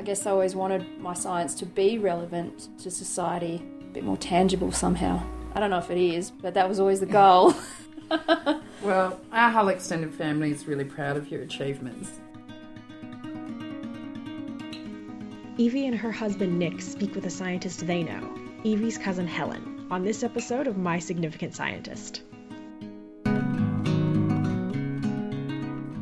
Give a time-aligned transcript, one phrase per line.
[0.00, 4.16] I guess I always wanted my science to be relevant to society, a bit more
[4.16, 5.22] tangible somehow.
[5.54, 7.52] I don't know if it is, but that was always the goal.
[8.82, 12.12] well, our whole extended family is really proud of your achievements.
[15.58, 20.02] Evie and her husband Nick speak with a scientist they know, Evie's cousin Helen, on
[20.02, 22.22] this episode of My Significant Scientist.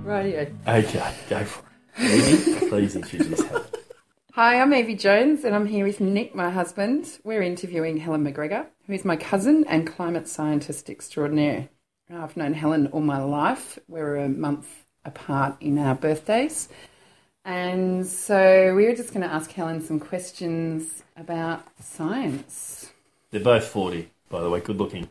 [0.04, 0.46] Radio.
[0.68, 1.64] Okay, go for
[1.98, 2.12] it.
[2.12, 3.64] Evie, please introduce Helen.
[4.38, 7.18] Hi, I'm Evie Jones, and I'm here with Nick, my husband.
[7.24, 11.68] We're interviewing Helen McGregor, who is my cousin and climate scientist extraordinaire.
[12.08, 13.80] I've known Helen all my life.
[13.88, 16.68] We're a month apart in our birthdays.
[17.44, 22.92] And so we were just going to ask Helen some questions about science.
[23.32, 25.08] They're both 40, by the way, good looking.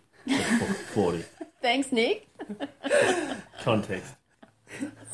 [0.93, 1.25] 40.
[1.61, 2.29] Thanks, Nick.
[3.59, 4.15] Context.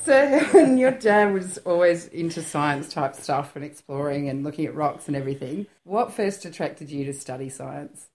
[0.04, 4.76] So, Helen, your dad was always into science type stuff and exploring and looking at
[4.76, 5.68] rocks and everything.
[5.84, 8.10] What first attracted you to study science?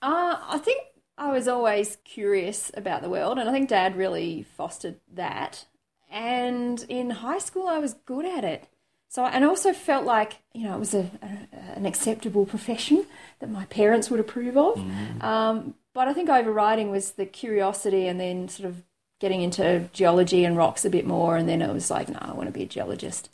[0.00, 0.82] Uh, I think
[1.18, 5.66] I was always curious about the world, and I think Dad really fostered that.
[6.10, 8.68] And in high school, I was good at it.
[9.08, 13.06] So, and I also felt like, you know, it was a, a an acceptable profession
[13.38, 14.76] that my parents would approve of.
[14.76, 15.22] Mm.
[15.22, 18.82] Um, but I think overriding was the curiosity and then sort of
[19.24, 21.38] getting into geology and rocks a bit more.
[21.38, 23.30] And then it was like, no, I want to be a geologist.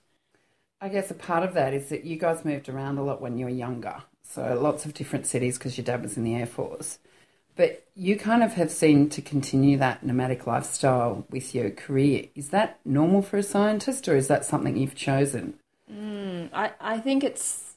[0.80, 3.36] I guess a part of that is that you guys moved around a lot when
[3.36, 4.05] you were younger.
[4.22, 7.00] So lots of different cities because your dad was in the Air Force.
[7.56, 12.27] But you kind of have seemed to continue that nomadic lifestyle with your career.
[12.36, 15.55] Is that normal for a scientist or is that something you've chosen?
[15.92, 17.74] Mm, I, I think it's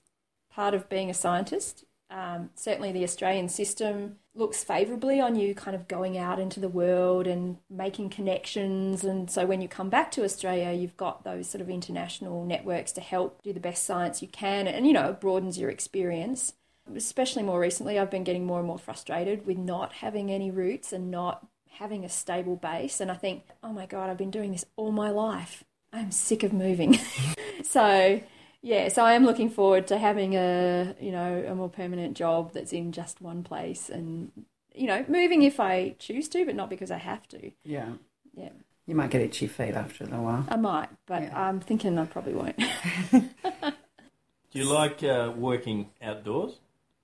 [0.53, 1.83] part of being a scientist.
[2.13, 6.69] Um, certainly, the Australian system looks favourably on you kind of going out into the
[6.69, 9.03] world and making connections.
[9.03, 12.91] And so, when you come back to Australia, you've got those sort of international networks
[12.93, 14.67] to help do the best science you can.
[14.67, 16.53] And, you know, it broadens your experience
[16.95, 20.91] especially more recently, I've been getting more and more frustrated with not having any roots
[20.91, 22.99] and not having a stable base.
[22.99, 25.63] And I think, oh my God, I've been doing this all my life.
[25.91, 26.99] I'm sick of moving.
[27.63, 28.21] so,
[28.63, 32.53] yeah, so I am looking forward to having a, you know, a more permanent job
[32.53, 34.31] that's in just one place and,
[34.73, 37.51] you know, moving if I choose to, but not because I have to.
[37.65, 37.89] Yeah.
[38.33, 38.49] Yeah.
[38.87, 40.45] You might get itchy feet after a little while.
[40.47, 41.47] I might, but yeah.
[41.47, 42.57] I'm thinking I probably won't.
[43.11, 46.59] Do you like uh, working outdoors?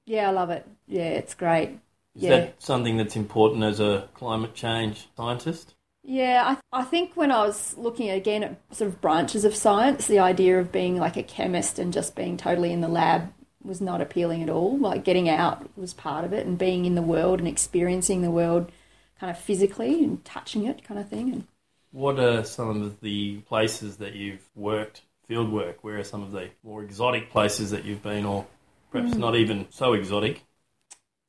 [0.05, 0.65] Yeah, I love it.
[0.87, 1.71] Yeah, it's great.
[2.15, 2.29] Is yeah.
[2.29, 5.75] that something that's important as a climate change scientist?
[6.03, 9.55] Yeah, I, th- I think when I was looking again at sort of branches of
[9.55, 13.33] science, the idea of being like a chemist and just being totally in the lab
[13.63, 14.77] was not appealing at all.
[14.77, 18.31] Like getting out was part of it and being in the world and experiencing the
[18.31, 18.71] world
[19.19, 21.33] kind of physically and touching it kind of thing.
[21.33, 21.47] And
[21.91, 25.83] what are some of the places that you've worked, field work?
[25.83, 28.47] Where are some of the more exotic places that you've been or
[28.91, 29.19] Perhaps mm.
[29.19, 30.43] not even so exotic.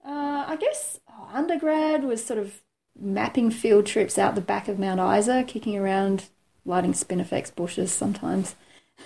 [0.05, 2.63] Uh, I guess oh, undergrad was sort of
[3.01, 6.29] mapping field trips out the back of Mount Isa, kicking around,
[6.65, 8.55] lighting spinifex bushes sometimes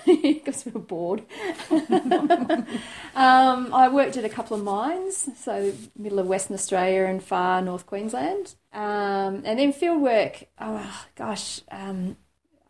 [0.07, 1.23] because we were bored.
[1.71, 2.67] um,
[3.15, 7.87] I worked at a couple of mines, so middle of Western Australia and far North
[7.87, 8.55] Queensland.
[8.73, 12.17] Um, and then field work, oh gosh, um,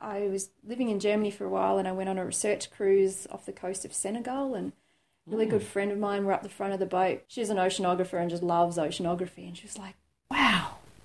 [0.01, 3.27] I was living in Germany for a while and I went on a research cruise
[3.31, 4.73] off the coast of Senegal and
[5.27, 6.25] really good friend of mine.
[6.25, 7.23] We're up the front of the boat.
[7.27, 9.49] She's an oceanographer and just loves oceanography.
[9.49, 9.95] And she was like,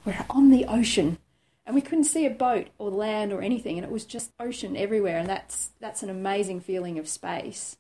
[0.10, 1.18] we're on the ocean.
[1.66, 3.78] And we couldn't see a boat or land or anything.
[3.78, 5.20] And it was just ocean everywhere.
[5.20, 7.78] And that's, that's an amazing feeling of space.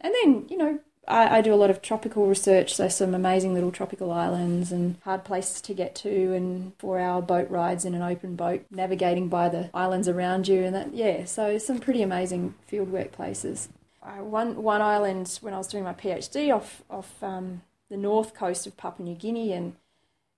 [0.00, 2.74] And then, you know, I, I do a lot of tropical research.
[2.74, 7.20] So some amazing little tropical islands and hard places to get to and four hour
[7.20, 10.62] boat rides in an open boat, navigating by the islands around you.
[10.62, 13.68] And that, yeah, so some pretty amazing fieldwork places
[14.06, 18.34] uh, one one island when I was doing my PhD off off um, the north
[18.34, 19.74] coast of Papua New Guinea, and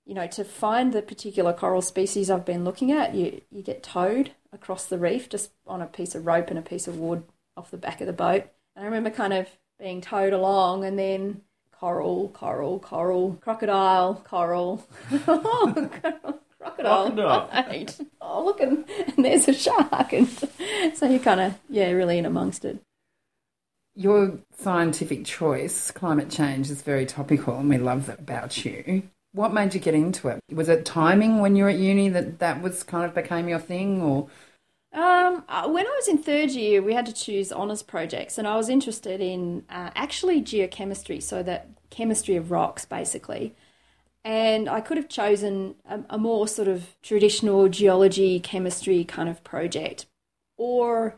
[0.08, 3.82] you know to find the particular coral species I've been looking at, you you get
[3.82, 7.22] towed across the reef just on a piece of rope and a piece of wood
[7.56, 8.44] off the back of the boat.
[8.74, 9.48] And I remember kind of
[9.78, 11.42] being towed along, and then
[11.78, 14.86] coral, coral, coral, crocodile, coral.
[15.24, 16.40] crocodile.
[16.58, 17.48] Crocodile.
[17.52, 17.96] Right.
[18.20, 18.84] Oh, look, and,
[19.16, 20.12] and there's a shark.
[20.12, 20.28] And
[20.94, 22.82] so you're kind of, yeah, really in amongst it
[23.98, 29.02] your scientific choice, climate change, is very topical, and we love that about you.
[29.32, 30.40] What made you get into it?
[30.50, 33.58] Was it timing when you were at uni that that was kind of became your
[33.58, 34.28] thing, or?
[34.92, 38.48] Um, uh, when I was in third year, we had to choose honours projects, and
[38.48, 43.54] I was interested in uh, actually geochemistry, so that chemistry of rocks, basically.
[44.24, 49.44] And I could have chosen a, a more sort of traditional geology, chemistry kind of
[49.44, 50.06] project,
[50.56, 51.16] or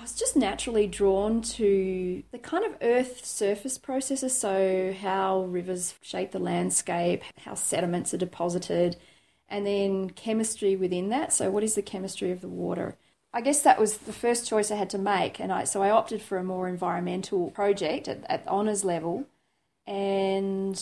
[0.00, 4.36] was just naturally drawn to the kind of earth surface processes.
[4.36, 8.96] So, how rivers shape the landscape, how sediments are deposited,
[9.48, 11.32] and then chemistry within that.
[11.32, 12.96] So, what is the chemistry of the water?
[13.32, 15.90] I guess that was the first choice I had to make, and I, so I
[15.90, 19.26] opted for a more environmental project at, at honours level.
[19.86, 20.80] And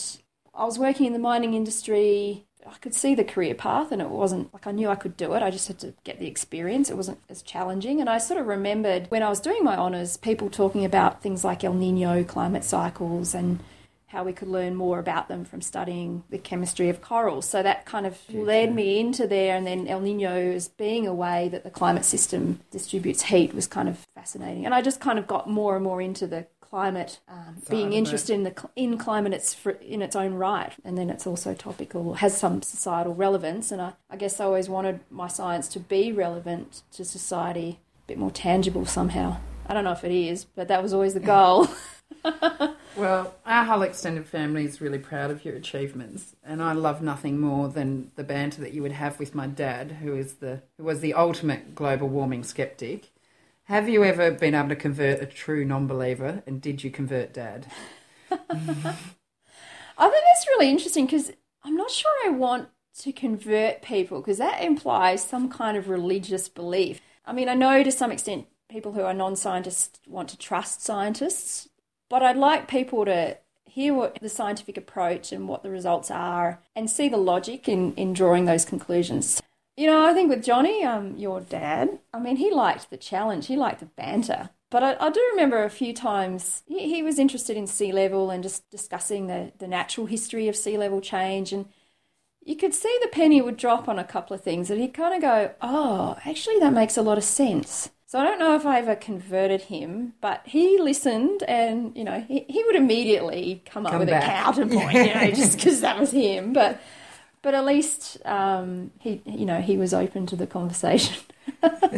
[0.53, 4.09] I was working in the mining industry I could see the career path and it
[4.09, 5.43] wasn't like I knew I could do it.
[5.43, 6.89] I just had to get the experience.
[6.89, 8.01] It wasn't as challenging.
[8.01, 11.43] And I sort of remembered when I was doing my honours, people talking about things
[11.43, 13.59] like El Nino climate cycles and
[14.07, 17.47] how we could learn more about them from studying the chemistry of corals.
[17.47, 19.55] So that kind of led me into there.
[19.55, 23.67] And then El Nino as being a way that the climate system distributes heat was
[23.67, 24.65] kind of fascinating.
[24.65, 28.33] And I just kind of got more and more into the climate, um, being interested
[28.33, 32.37] in the in climate it's in its own right, and then it's also topical, has
[32.37, 33.71] some societal relevance.
[33.71, 38.07] And I, I guess I always wanted my science to be relevant to society, a
[38.07, 39.37] bit more tangible somehow.
[39.67, 41.67] I don't know if it is, but that was always the goal.
[42.95, 47.39] well, our whole extended family is really proud of your achievements, and I love nothing
[47.39, 50.83] more than the banter that you would have with my dad, who is the who
[50.83, 53.09] was the ultimate global warming skeptic
[53.67, 56.41] have you ever been able to convert a true non believer?
[56.47, 57.67] And did you convert dad?
[58.31, 58.95] I think
[59.97, 61.31] that's really interesting because
[61.63, 62.69] I'm not sure I want
[62.99, 67.01] to convert people because that implies some kind of religious belief.
[67.25, 70.81] I mean, I know to some extent people who are non scientists want to trust
[70.81, 71.67] scientists,
[72.09, 76.61] but I'd like people to hear what the scientific approach and what the results are
[76.73, 79.41] and see the logic in, in drawing those conclusions.
[79.77, 83.45] You know, I think with Johnny, um, your dad, I mean, he liked the challenge,
[83.45, 84.49] he liked the banter.
[84.71, 88.31] But I, I do remember a few times he, he, was interested in sea level
[88.31, 91.53] and just discussing the, the natural history of sea level change.
[91.53, 91.67] And
[92.43, 95.13] you could see the penny would drop on a couple of things and he'd kind
[95.15, 97.91] of go, oh, actually, that makes a lot of sense.
[98.07, 102.25] So I don't know if I ever converted him, but he listened and, you know,
[102.27, 104.23] he, he would immediately come up come with back.
[104.23, 106.51] a counterpoint, you know, just because that was him.
[106.51, 106.81] But
[107.47, 111.15] but at least um, he, you know, he was open to the conversation.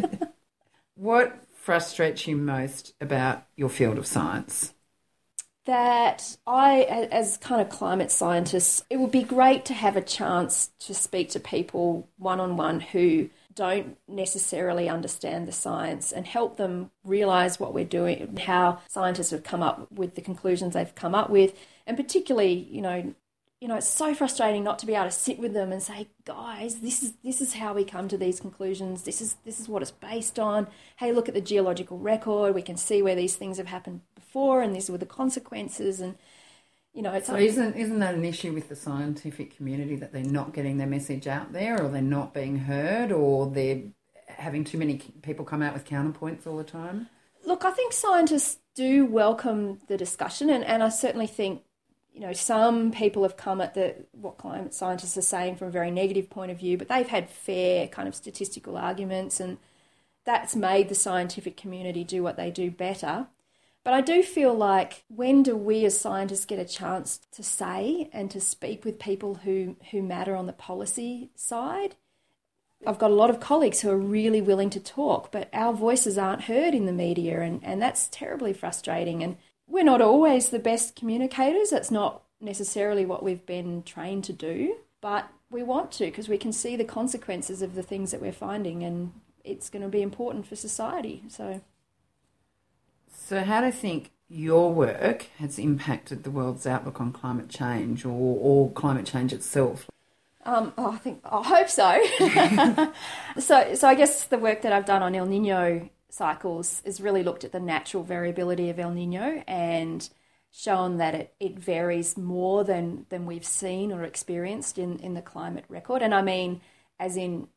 [0.93, 4.75] what frustrates you most about your field of science?
[5.65, 10.69] That I, as kind of climate scientists, it would be great to have a chance
[10.81, 16.57] to speak to people one on one who don't necessarily understand the science and help
[16.57, 21.15] them realize what we're doing, how scientists have come up with the conclusions they've come
[21.15, 21.57] up with,
[21.87, 23.15] and particularly, you know,
[23.61, 26.07] you know, it's so frustrating not to be able to sit with them and say,
[26.23, 29.03] guys, this is this is how we come to these conclusions.
[29.03, 30.67] This is this is what it's based on.
[30.97, 32.56] Hey, look at the geological record.
[32.56, 36.00] We can see where these things have happened before, and these were the consequences.
[36.00, 36.15] And
[36.94, 40.23] you know, it's so isn't isn't that an issue with the scientific community that they're
[40.23, 43.81] not getting their message out there, or they're not being heard, or they're
[44.27, 47.09] having too many people come out with counterpoints all the time?
[47.45, 51.63] Look, I think scientists do welcome the discussion, and, and I certainly think
[52.19, 55.71] you know, some people have come at the what climate scientists are saying from a
[55.71, 59.57] very negative point of view, but they've had fair kind of statistical arguments, and
[60.25, 63.27] that's made the scientific community do what they do better.
[63.86, 68.10] But I do feel like when do we as scientists get a chance to say
[68.12, 71.95] and to speak with people who, who matter on the policy side?
[72.86, 76.18] I've got a lot of colleagues who are really willing to talk, but our voices
[76.18, 79.23] aren't heard in the media, and, and that's terribly frustrating.
[79.23, 79.38] And
[79.69, 81.69] we're not always the best communicators.
[81.69, 86.38] That's not necessarily what we've been trained to do, but we want to because we
[86.38, 90.02] can see the consequences of the things that we're finding, and it's going to be
[90.02, 91.23] important for society.
[91.28, 91.61] So,
[93.14, 98.06] so how do you think your work has impacted the world's outlook on climate change,
[98.06, 99.90] or, or climate change itself?
[100.45, 102.94] Um, oh, I think I hope so.
[103.40, 107.23] so, so I guess the work that I've done on El Nino cycles has really
[107.23, 110.09] looked at the natural variability of El Nino and
[110.51, 115.21] shown that it, it varies more than, than we've seen or experienced in, in the
[115.21, 116.01] climate record.
[116.01, 116.61] And I mean,
[116.99, 117.47] as in,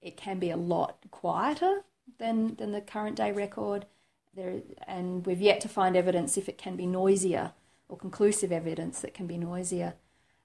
[0.00, 1.84] it can be a lot quieter
[2.18, 3.86] than, than the current day record.
[4.34, 7.52] There, and we've yet to find evidence if it can be noisier
[7.88, 9.94] or conclusive evidence that can be noisier.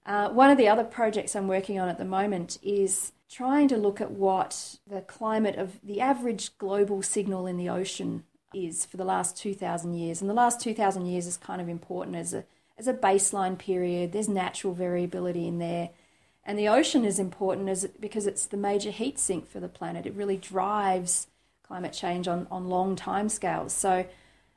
[0.06, 3.78] Uh, one of the other projects I'm working on at the moment is trying to
[3.78, 8.98] look at what the climate of the average global signal in the ocean is for
[8.98, 10.22] the last 2,000 years.
[10.22, 12.46] And the last 2,000 years is kind of important as a,
[12.78, 14.12] as a baseline period.
[14.12, 15.90] There's natural variability in there.
[16.46, 20.06] And the ocean is important as because it's the major heat sink for the planet.
[20.06, 21.28] It really drives
[21.64, 23.74] climate change on, on long time scales.
[23.74, 24.06] So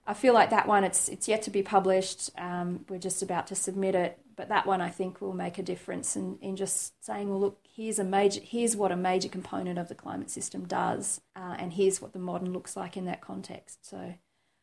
[0.06, 2.30] I feel like that one, it's, it's yet to be published.
[2.36, 5.62] Um, we're just about to submit it but that one I think will make a
[5.64, 9.80] difference in, in just saying, well, look, here's a major, here's what a major component
[9.80, 13.20] of the climate system does, uh, and here's what the modern looks like in that
[13.20, 13.84] context.
[13.84, 14.14] So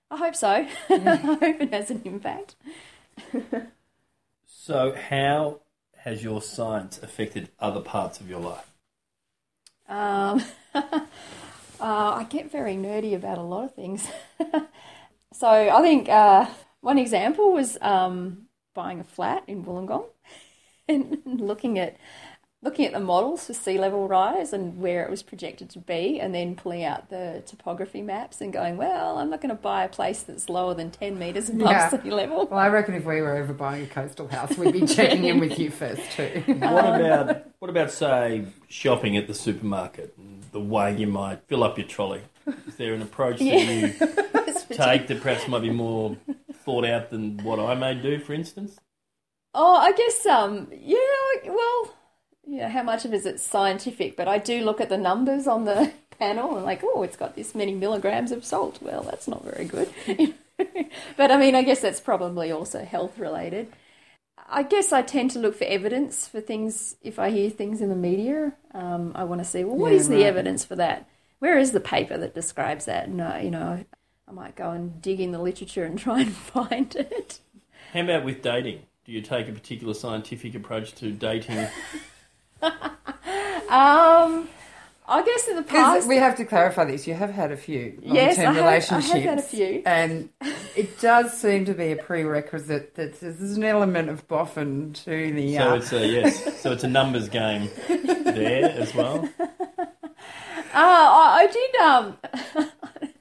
[0.09, 0.47] I hope so.
[0.89, 2.55] I hope it has an impact.
[4.47, 5.61] So, how
[5.97, 8.73] has your science affected other parts of your life?
[9.87, 11.01] Um, uh,
[11.79, 14.07] I get very nerdy about a lot of things.
[15.33, 16.47] so I think uh,
[16.81, 18.44] one example was um,
[18.75, 20.05] buying a flat in Wollongong
[20.87, 21.97] and looking at
[22.61, 26.19] looking at the models for sea level rise and where it was projected to be,
[26.19, 29.83] and then pulling out the topography maps and going, well, I'm not going to buy
[29.83, 31.89] a place that's lower than 10 metres above Yeah.
[31.89, 32.47] sea level.
[32.47, 35.39] Well, I reckon if we were ever buying a coastal house, we'd be checking in
[35.39, 36.43] with you first too.
[36.47, 40.15] What um, about what about say shopping at the supermarket?
[40.17, 42.21] and The way you might fill up your trolley.
[42.67, 43.89] Is there an approach that you
[44.75, 46.17] take that perhaps might be more
[46.65, 48.79] thought out than what I may do, for instance?
[49.53, 50.97] Oh, I guess um yeah,
[51.45, 51.95] well,
[52.45, 54.17] yeah, how much of it is it scientific?
[54.17, 57.35] But I do look at the numbers on the panel and like, oh, it's got
[57.35, 58.81] this many milligrams of salt.
[58.81, 59.93] Well, that's not very good.
[61.17, 63.73] but I mean, I guess that's probably also health related.
[64.49, 66.97] I guess I tend to look for evidence for things.
[67.03, 69.93] If I hear things in the media, um, I want to see, well, what Yeah,
[69.93, 71.07] is the evidence for that?
[71.39, 73.09] Where is the paper that describes that?
[73.09, 73.85] No, you know,
[74.27, 77.39] I might go and dig in the literature and try and find it.
[77.93, 78.81] How about with dating?
[79.05, 81.67] Do you take a particular scientific approach to dating?
[83.67, 84.47] Um,
[85.07, 87.07] I guess in the past, we have to clarify this.
[87.07, 88.65] You have had a few Yes, long-term I have- I have
[89.03, 89.25] relationships.
[89.25, 89.83] had a few.
[89.85, 90.29] And
[90.75, 95.55] it does seem to be a prerequisite that there's an element of boffin to the...
[95.57, 96.61] So Uh, it's a yes.
[96.61, 99.27] So it's a numbers game there as well.
[99.39, 99.43] Uh,
[100.73, 101.75] I, I did.
[101.77, 102.17] Um,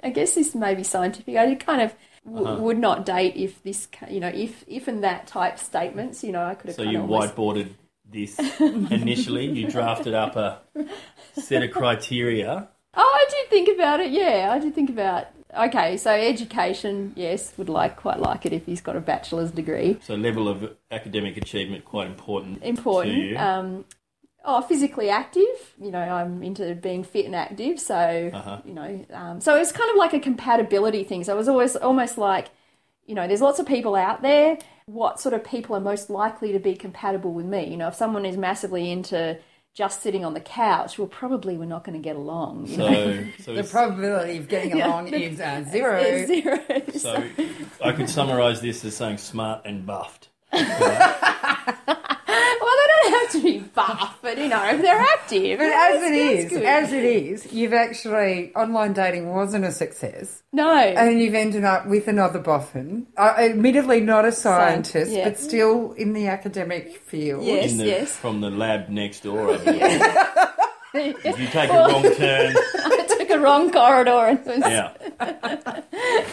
[0.04, 1.36] I guess this may be scientific.
[1.36, 1.94] I kind of
[2.26, 2.62] w- Uh-huh.
[2.62, 6.22] would not date if this, you know, if if and that type statements.
[6.22, 6.76] You know, I could have.
[6.76, 7.70] So you almost- whiteboarded
[8.08, 9.46] this initially.
[9.46, 10.60] You drafted up a
[11.32, 12.68] set of criteria.
[12.96, 14.10] Oh, I did think about it.
[14.12, 15.26] Yeah, I did think about.
[15.56, 19.98] Okay, so education, yes, would like quite like it if he's got a bachelor's degree.
[20.02, 22.60] So level of academic achievement quite important.
[22.62, 23.14] to Important.
[23.16, 23.36] you.
[23.38, 23.84] Um,
[24.44, 25.74] oh, physically active.
[25.80, 28.60] You know, I'm into being fit and active, so Uh-huh.
[28.64, 31.24] you know, um, so it's kind of like a compatibility thing.
[31.24, 32.48] So it was always almost like,
[33.06, 34.58] you know, there's lots of people out there.
[34.86, 37.68] What sort of people are most likely to be compatible with me?
[37.70, 39.38] You know, if someone is massively into
[39.74, 42.66] just sitting on the couch, well, probably we're not going to get along.
[42.68, 42.94] You know?
[42.94, 44.86] So, so, the probability of getting Yeah.
[44.88, 46.00] along is uh, zero.
[46.00, 46.60] It's zero.
[46.94, 47.24] so
[47.82, 50.28] I could summarise this as saying smart and buffed.
[50.52, 50.94] well, they don't
[51.90, 52.03] have
[53.34, 55.58] to be buff, but you know, they're active.
[55.58, 56.62] But as that's- it that's is, good.
[56.64, 61.86] as it is, you've actually online dating wasn't a success, no, and you've ended up
[61.86, 63.06] with another boffin.
[63.16, 65.24] Uh, admittedly, not a scientist, yeah.
[65.28, 67.44] but still in the academic field.
[67.44, 68.16] Yes, the, yes.
[68.16, 69.50] From the lab next door.
[69.50, 70.50] Over there.
[70.96, 74.92] If you take a wrong turn, I took a wrong corridor and was, yeah.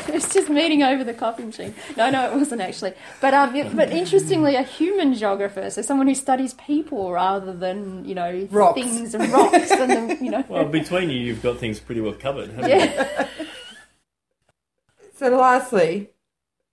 [0.07, 1.73] it was just meeting over the coffee machine.
[1.97, 2.93] No, no, it wasn't actually.
[3.19, 8.05] But um, yeah, but interestingly, a human geographer, so someone who studies people rather than
[8.05, 8.81] you know Rocks.
[8.81, 10.43] things and rocks and the, you know.
[10.47, 12.77] Well, between you, you've got things pretty well covered, haven't you?
[12.77, 13.27] yeah.
[15.15, 16.09] So, lastly,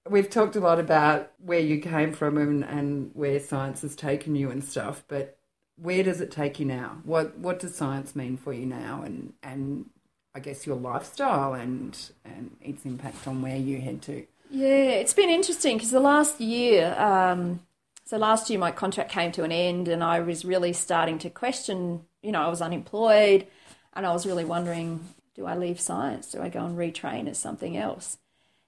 [0.08, 4.34] we've talked a lot about where you came from and, and where science has taken
[4.36, 5.36] you and stuff, but
[5.76, 6.98] where does it take you now?
[7.04, 9.90] What what does science mean for you now, and and
[10.38, 14.24] I guess your lifestyle and and its impact on where you head to?
[14.50, 17.58] Yeah, it's been interesting because the last year, um,
[18.04, 21.28] so last year my contract came to an end and I was really starting to
[21.28, 23.48] question, you know, I was unemployed
[23.94, 25.00] and I was really wondering,
[25.34, 26.30] do I leave science?
[26.30, 28.16] Do I go and retrain as something else?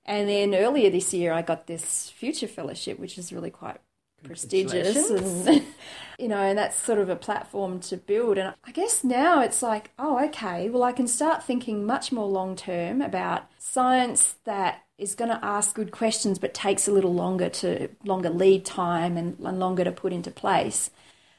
[0.04, 3.80] And then earlier this year I got this future fellowship, which is really quite
[4.22, 5.10] prestigious.
[5.10, 5.64] And
[6.18, 8.38] you know and that's sort of a platform to build.
[8.38, 12.28] And i guess now it's like oh okay well i can start thinking much more
[12.28, 17.14] long term about science that is going to ask good questions but takes a little
[17.14, 20.90] longer to longer lead time and, and longer to put into place.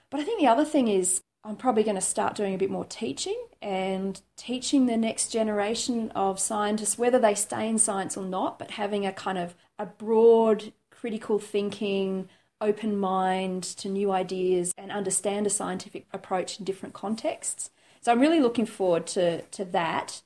[0.10, 2.72] But i think the other thing is i'm probably going to start doing a bit
[2.72, 8.26] more teaching and teaching the next generation of scientists whether they stay in science or
[8.26, 12.30] not but having a kind of a broad critical thinking
[12.62, 17.72] open mind to new ideas and understand a scientific approach in different contexts.
[18.02, 20.22] So I'm really looking forward to, to that.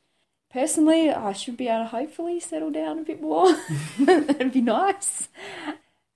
[0.51, 3.53] Personally, I should be able to hopefully settle down a bit more.
[3.99, 5.27] That'd be nice.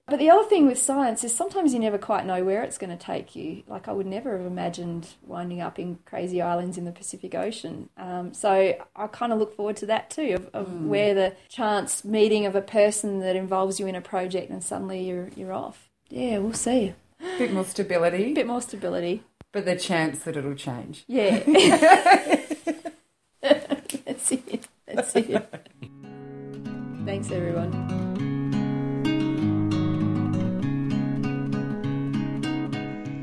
[0.10, 2.96] But the other thing with science is sometimes you never quite know where it's going
[2.98, 3.64] to take you.
[3.68, 7.90] Like I would never have imagined winding up in crazy islands in the Pacific Ocean.
[7.96, 12.04] Um, so I kind of look forward to that too, of, of where the chance
[12.04, 15.89] meeting of a person that involves you in a project and suddenly you're you're off.
[16.10, 16.94] Yeah, we'll see.
[17.22, 19.24] A bit more stability, A bit more stability.
[19.52, 21.04] but the chance that it'll change.
[21.08, 21.40] Yeah.
[23.42, 24.68] That's it.
[24.88, 25.66] That's it.
[27.06, 27.98] Thanks, everyone.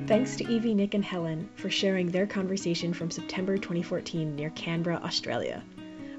[0.07, 5.01] Thanks to Evie, Nick, and Helen for sharing their conversation from September 2014 near Canberra,
[5.03, 5.63] Australia.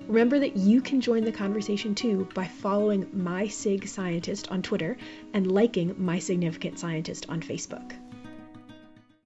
[0.07, 4.95] Remember that you can join the conversation too by following My Sig Scientist on Twitter
[5.33, 7.91] and liking My Significant Scientist on Facebook.